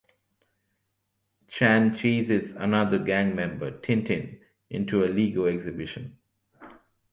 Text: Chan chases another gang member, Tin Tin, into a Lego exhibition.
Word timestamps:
Chan 1.47 1.99
chases 1.99 2.55
another 2.55 2.97
gang 2.97 3.35
member, 3.35 3.69
Tin 3.81 4.03
Tin, 4.03 4.41
into 4.71 5.03
a 5.03 5.05
Lego 5.05 5.45
exhibition. 5.45 6.17